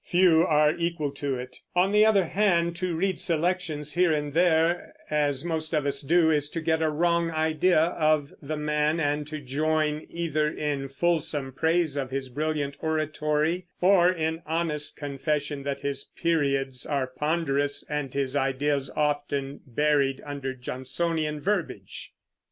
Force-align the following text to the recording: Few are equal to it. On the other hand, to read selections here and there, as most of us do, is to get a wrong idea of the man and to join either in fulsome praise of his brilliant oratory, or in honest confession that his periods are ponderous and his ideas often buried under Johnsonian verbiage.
Few 0.03 0.41
are 0.41 0.71
equal 0.75 1.11
to 1.11 1.35
it. 1.37 1.59
On 1.75 1.91
the 1.91 2.07
other 2.07 2.25
hand, 2.25 2.75
to 2.77 2.95
read 2.95 3.19
selections 3.19 3.93
here 3.93 4.11
and 4.11 4.33
there, 4.33 4.95
as 5.11 5.45
most 5.45 5.75
of 5.75 5.85
us 5.85 6.01
do, 6.01 6.31
is 6.31 6.49
to 6.49 6.59
get 6.59 6.81
a 6.81 6.89
wrong 6.89 7.29
idea 7.29 7.79
of 7.79 8.33
the 8.41 8.57
man 8.57 8.99
and 8.99 9.27
to 9.27 9.39
join 9.39 10.07
either 10.09 10.47
in 10.51 10.87
fulsome 10.87 11.51
praise 11.53 11.97
of 11.97 12.09
his 12.09 12.29
brilliant 12.29 12.77
oratory, 12.81 13.67
or 13.79 14.09
in 14.11 14.41
honest 14.47 14.97
confession 14.97 15.61
that 15.61 15.81
his 15.81 16.05
periods 16.19 16.83
are 16.87 17.05
ponderous 17.05 17.85
and 17.87 18.15
his 18.15 18.35
ideas 18.35 18.89
often 18.95 19.59
buried 19.67 20.19
under 20.25 20.55
Johnsonian 20.55 21.39
verbiage. 21.39 22.11